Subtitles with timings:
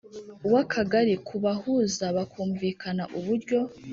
[0.51, 3.59] w Akagali kubahuza bakumvikana uburyo